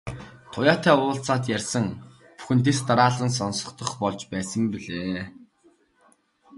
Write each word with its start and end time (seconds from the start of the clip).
Туяатай 0.51 0.95
уулзаад 1.03 1.43
ярьсан 1.57 1.85
бүхэн 2.37 2.59
дэс 2.65 2.79
дараалан 2.87 3.31
сонстох 3.37 3.73
шиг 3.89 3.99
болж 4.01 4.21
байсан 4.31 4.63
билээ. 4.71 5.21